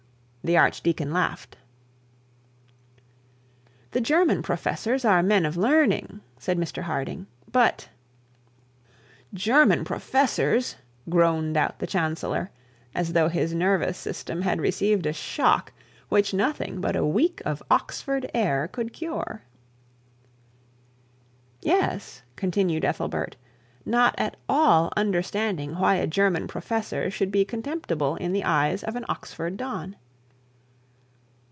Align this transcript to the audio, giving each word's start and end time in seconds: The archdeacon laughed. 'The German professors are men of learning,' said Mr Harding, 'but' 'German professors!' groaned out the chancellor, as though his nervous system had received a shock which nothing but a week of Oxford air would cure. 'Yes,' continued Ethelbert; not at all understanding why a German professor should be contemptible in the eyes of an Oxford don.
The 0.43 0.57
archdeacon 0.57 1.13
laughed. 1.13 1.55
'The 3.91 4.01
German 4.01 4.41
professors 4.41 5.05
are 5.05 5.21
men 5.21 5.45
of 5.45 5.55
learning,' 5.55 6.21
said 6.39 6.57
Mr 6.57 6.81
Harding, 6.81 7.27
'but' 7.51 7.89
'German 9.35 9.85
professors!' 9.85 10.77
groaned 11.07 11.57
out 11.57 11.77
the 11.77 11.85
chancellor, 11.85 12.49
as 12.95 13.13
though 13.13 13.29
his 13.29 13.53
nervous 13.53 13.99
system 13.99 14.41
had 14.41 14.59
received 14.59 15.05
a 15.05 15.13
shock 15.13 15.73
which 16.09 16.33
nothing 16.33 16.81
but 16.81 16.95
a 16.95 17.05
week 17.05 17.43
of 17.45 17.61
Oxford 17.69 18.27
air 18.33 18.67
would 18.75 18.93
cure. 18.93 19.43
'Yes,' 21.61 22.23
continued 22.35 22.83
Ethelbert; 22.83 23.35
not 23.85 24.15
at 24.17 24.37
all 24.49 24.91
understanding 24.97 25.75
why 25.75 25.97
a 25.97 26.07
German 26.07 26.47
professor 26.47 27.11
should 27.11 27.29
be 27.31 27.45
contemptible 27.45 28.15
in 28.15 28.33
the 28.33 28.43
eyes 28.43 28.83
of 28.83 28.95
an 28.95 29.05
Oxford 29.07 29.55
don. 29.55 29.97